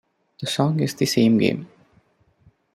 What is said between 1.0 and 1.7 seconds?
same game.